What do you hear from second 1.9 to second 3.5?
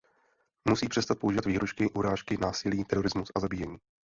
urážky, násilí, terorismus a